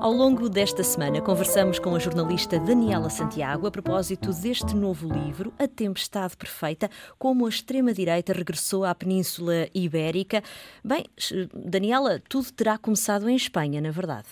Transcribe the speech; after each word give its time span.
Ao 0.00 0.12
longo 0.12 0.48
desta 0.48 0.84
semana, 0.84 1.20
conversamos 1.20 1.80
com 1.80 1.92
a 1.92 1.98
jornalista 1.98 2.58
Daniela 2.60 3.10
Santiago 3.10 3.66
a 3.66 3.70
propósito 3.70 4.30
deste 4.32 4.76
novo 4.76 5.12
livro, 5.12 5.52
A 5.58 5.66
Tempestade 5.66 6.36
Perfeita, 6.36 6.88
como 7.18 7.44
a 7.44 7.48
extrema-direita 7.48 8.32
regressou 8.32 8.84
à 8.84 8.94
Península 8.94 9.68
Ibérica. 9.74 10.40
Bem, 10.84 11.04
Daniela, 11.52 12.22
tudo 12.28 12.52
terá 12.52 12.78
começado 12.78 13.28
em 13.28 13.34
Espanha, 13.34 13.80
na 13.80 13.90
verdade 13.90 14.28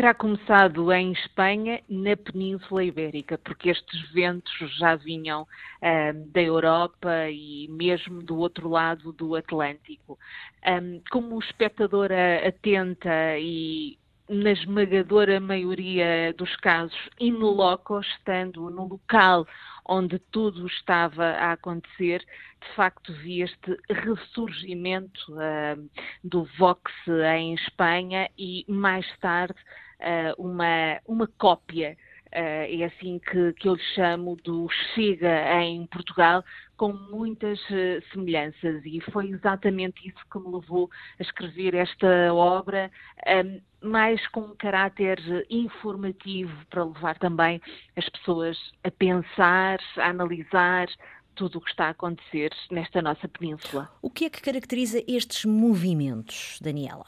terá 0.00 0.14
começado 0.14 0.90
em 0.92 1.12
Espanha, 1.12 1.82
na 1.86 2.16
Península 2.16 2.82
Ibérica, 2.82 3.36
porque 3.36 3.68
estes 3.68 4.10
ventos 4.12 4.54
já 4.78 4.96
vinham 4.96 5.42
uh, 5.42 6.26
da 6.32 6.40
Europa 6.40 7.28
e 7.28 7.68
mesmo 7.68 8.22
do 8.22 8.38
outro 8.38 8.70
lado 8.70 9.12
do 9.12 9.36
Atlântico. 9.36 10.18
Um, 10.66 11.02
como 11.10 11.38
espectadora 11.38 12.48
atenta 12.48 13.38
e 13.38 13.98
na 14.30 14.52
esmagadora 14.52 15.40
maioria 15.40 16.32
dos 16.38 16.54
casos, 16.56 16.96
in 17.18 17.32
loco, 17.32 17.98
estando 17.98 18.70
no 18.70 18.86
local 18.86 19.44
onde 19.84 20.20
tudo 20.30 20.68
estava 20.68 21.32
a 21.32 21.52
acontecer, 21.52 22.24
de 22.60 22.68
facto 22.76 23.12
vi 23.12 23.42
este 23.42 23.76
ressurgimento 23.90 25.20
uh, 25.32 25.90
do 26.22 26.44
Vox 26.56 26.92
em 27.34 27.54
Espanha 27.54 28.30
e 28.38 28.64
mais 28.68 29.04
tarde 29.18 29.58
uh, 29.98 30.40
uma, 30.40 31.00
uma 31.04 31.26
cópia 31.26 31.96
é 32.32 32.84
assim 32.84 33.18
que, 33.18 33.52
que 33.54 33.68
eu 33.68 33.74
lhe 33.74 33.82
chamo 33.94 34.36
do 34.36 34.68
Chega 34.94 35.62
em 35.62 35.86
Portugal, 35.86 36.44
com 36.76 36.92
muitas 36.92 37.58
uh, 37.70 38.02
semelhanças, 38.12 38.82
e 38.84 39.00
foi 39.12 39.30
exatamente 39.30 40.08
isso 40.08 40.18
que 40.32 40.38
me 40.38 40.54
levou 40.54 40.88
a 41.18 41.22
escrever 41.22 41.74
esta 41.74 42.32
obra, 42.32 42.90
um, 43.26 43.88
mais 43.88 44.26
com 44.28 44.40
um 44.40 44.56
caráter 44.56 45.18
informativo, 45.50 46.54
para 46.70 46.84
levar 46.84 47.18
também 47.18 47.60
as 47.96 48.08
pessoas 48.08 48.56
a 48.84 48.90
pensar, 48.90 49.78
a 49.96 50.08
analisar, 50.08 50.88
tudo 51.34 51.58
o 51.58 51.60
que 51.60 51.70
está 51.70 51.86
a 51.86 51.90
acontecer 51.90 52.50
nesta 52.70 53.00
nossa 53.00 53.26
península. 53.28 53.90
O 54.02 54.10
que 54.10 54.26
é 54.26 54.30
que 54.30 54.42
caracteriza 54.42 55.02
estes 55.08 55.44
movimentos, 55.44 56.58
Daniela? 56.60 57.06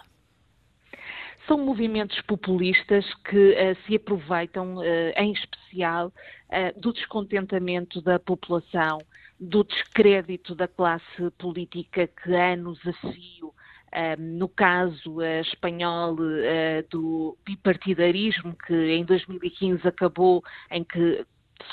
São 1.53 1.59
movimentos 1.59 2.19
populistas 2.23 3.05
que 3.29 3.51
uh, 3.51 3.77
se 3.87 3.97
aproveitam, 3.97 4.77
uh, 4.77 5.13
em 5.19 5.33
especial, 5.33 6.07
uh, 6.09 6.81
do 6.81 6.95
descontentamento 6.95 8.01
da 8.01 8.19
população, 8.19 8.97
do 9.39 9.63
descrédito 9.63 10.55
da 10.55 10.67
classe 10.67 11.31
política 11.37 12.07
que 12.07 12.35
anos 12.35 12.79
a 12.87 12.93
fio 12.93 13.53
no 14.19 14.49
caso 14.49 15.21
espanhol 15.21 16.17
do 16.89 17.37
bipartidarismo, 17.45 18.57
que 18.67 18.75
em 18.75 19.05
2015 19.05 19.87
acabou 19.87 20.43
em 20.71 20.83
que 20.83 21.27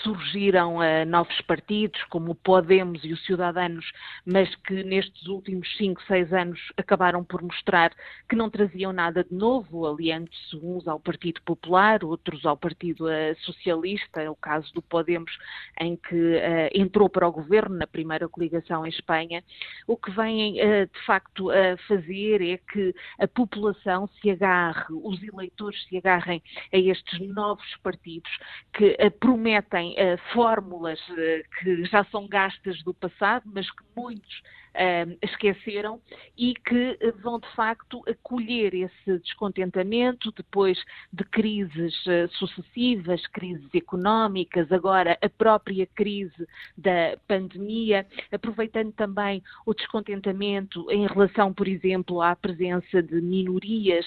surgiram 0.04 0.78
uh, 0.78 1.06
novos 1.08 1.40
partidos, 1.42 2.02
como 2.10 2.32
o 2.32 2.36
Podemos 2.36 3.04
e 3.04 3.14
o 3.14 3.18
Ciudadanos, 3.18 3.92
mas 4.26 4.54
que 4.56 4.84
nestes 4.84 5.28
últimos 5.28 5.68
5, 5.78 6.02
6 6.04 6.34
anos 6.34 6.60
acabaram 6.78 7.24
por 7.24 7.42
mostrar 7.42 7.92
que 8.28 8.36
não 8.36 8.50
traziam 8.50 8.94
nada 8.94 9.24
de 9.24 9.34
novo, 9.34 9.88
aliando-se 9.88 10.56
uns 10.58 10.88
ao 10.88 11.00
Partido 11.00 11.42
Popular, 11.42 12.04
outros 12.04 12.46
ao 12.46 12.58
Partido 12.58 13.06
uh, 13.06 13.36
Socialista, 13.40 14.22
é 14.22 14.30
o 14.30 14.36
caso 14.36 14.74
do 14.74 14.82
Podemos, 14.82 15.32
em 15.80 15.96
que 15.96 16.16
uh, 16.16 16.70
entrou 16.74 17.10
para 17.10 17.28
o 17.28 17.32
governo 17.32 17.78
na 17.78 17.88
primeira 17.88 18.28
coligação 18.28 18.86
em 18.86 18.90
Espanha. 18.90 19.44
O 19.88 19.98
que 19.98 20.12
vêm, 20.12 20.54
de 20.54 21.06
facto, 21.06 21.50
a 21.50 21.78
fazer 21.88 22.42
é 22.42 22.58
que 22.58 22.94
a 23.20 23.28
população 23.28 24.08
se 24.20 24.30
agarre, 24.30 24.86
os 24.90 25.22
eleitores 25.24 25.84
se 25.88 25.98
agarrem 25.98 26.42
a 26.74 26.78
estes 26.78 27.20
novos 27.20 27.76
partidos 27.84 28.32
que 28.74 28.96
prometem 29.20 29.79
uh, 29.88 30.18
fórmulas 30.34 31.00
uh, 31.10 31.16
que 31.60 31.86
já 31.86 32.04
são 32.06 32.28
gastas 32.28 32.82
do 32.84 32.94
passado, 32.94 33.44
mas 33.54 33.70
que 33.70 33.84
muitos 33.96 34.38
uh, 34.40 35.18
esqueceram 35.22 36.02
e 36.38 36.54
que 36.54 36.98
vão 37.22 37.40
de 37.40 37.48
facto 37.56 38.02
acolher 38.08 38.74
esse 38.74 39.20
descontentamento 39.20 40.32
depois 40.32 40.78
de 41.12 41.24
crises 41.26 41.94
sucessivas, 42.32 43.26
crises 43.28 43.70
económicas, 43.74 44.72
agora 44.72 45.18
a 45.22 45.30
própria 45.30 45.86
crise 45.88 46.48
da 46.78 47.18
pandemia, 47.28 48.06
aproveitando 48.32 48.94
também 48.94 49.44
o 49.66 49.74
descontentamento 49.74 50.90
em 50.90 51.06
relação, 51.08 51.54
por 51.54 51.68
exemplo, 51.68 52.22
à 52.22 52.36
presença 52.36 53.02
de 53.04 53.22
minorias. 53.22 54.06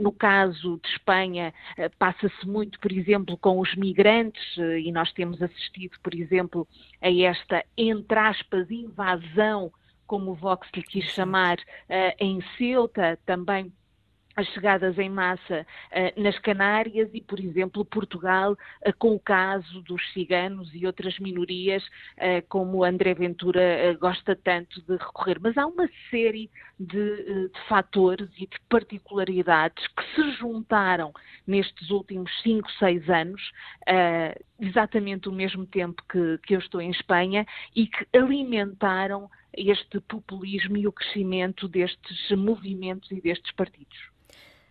no 0.00 0.12
caso 0.12 0.80
de 0.82 0.88
Espanha, 0.88 1.54
passa-se 1.98 2.46
muito, 2.46 2.78
por 2.80 2.90
exemplo, 2.90 3.36
com 3.36 3.60
os 3.60 3.74
migrantes 3.76 4.56
e 4.56 4.90
nós 4.98 5.12
temos 5.12 5.40
assistido, 5.40 5.96
por 6.02 6.12
exemplo, 6.12 6.66
a 7.00 7.08
esta, 7.08 7.64
entre 7.76 8.18
aspas, 8.18 8.68
invasão, 8.68 9.72
como 10.08 10.32
o 10.32 10.34
Vox 10.34 10.68
lhe 10.74 10.82
quis 10.82 11.04
chamar, 11.12 11.56
uh, 11.56 12.14
em 12.18 12.40
Ceuta, 12.56 13.16
também 13.24 13.72
as 14.38 14.46
chegadas 14.50 14.96
em 15.00 15.10
massa 15.10 15.66
uh, 15.90 16.22
nas 16.22 16.38
Canárias 16.38 17.10
e, 17.12 17.20
por 17.20 17.40
exemplo, 17.40 17.84
Portugal, 17.84 18.52
uh, 18.52 18.92
com 18.96 19.16
o 19.16 19.18
caso 19.18 19.82
dos 19.82 20.00
ciganos 20.12 20.72
e 20.72 20.86
outras 20.86 21.18
minorias, 21.18 21.82
uh, 21.84 22.46
como 22.48 22.84
André 22.84 23.14
Ventura 23.14 23.96
gosta 24.00 24.36
tanto 24.36 24.80
de 24.82 24.92
recorrer. 24.92 25.40
Mas 25.40 25.58
há 25.58 25.66
uma 25.66 25.88
série 26.08 26.48
de, 26.78 27.48
de, 27.48 27.50
fatores 27.68 28.28
e 28.36 28.46
de 28.46 28.56
particularidades 28.68 29.84
que 29.88 30.04
se 30.14 30.30
juntaram 30.36 31.12
nestes 31.44 31.90
últimos 31.90 32.30
5, 32.42 32.70
6 32.78 33.10
anos, 33.10 33.52
exatamente 34.60 35.28
o 35.28 35.32
mesmo 35.32 35.66
tempo 35.66 36.00
que, 36.08 36.38
que 36.46 36.54
eu 36.54 36.60
estou 36.60 36.80
em 36.80 36.90
Espanha, 36.90 37.44
e 37.74 37.86
que 37.86 38.06
alimentaram 38.16 39.28
este 39.56 40.00
populismo 40.00 40.76
e 40.76 40.86
o 40.86 40.92
crescimento 40.92 41.68
destes 41.68 42.30
movimentos 42.36 43.10
e 43.10 43.20
destes 43.20 43.52
partidos. 43.52 43.98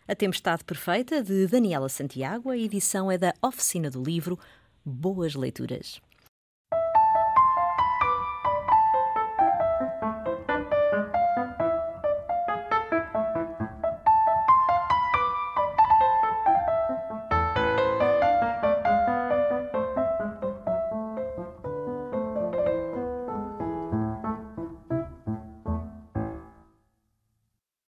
A 0.07 0.15
Tempestade 0.15 0.63
Perfeita, 0.63 1.21
de 1.21 1.47
Daniela 1.47 1.89
Santiago. 1.89 2.49
A 2.49 2.57
edição 2.57 3.11
é 3.11 3.17
da 3.17 3.33
Oficina 3.41 3.89
do 3.89 4.01
Livro. 4.01 4.39
Boas 4.85 5.35
leituras. 5.35 6.01